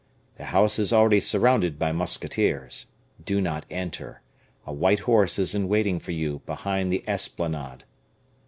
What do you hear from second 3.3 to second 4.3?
not enter.